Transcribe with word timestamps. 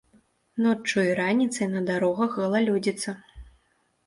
Ноччу 0.65 1.03
і 1.07 1.11
раніцай 1.19 1.67
на 1.75 1.83
дарогах 1.91 2.39
галалёдзіца. 2.41 3.17